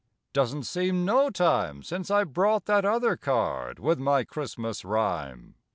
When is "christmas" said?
4.23-4.83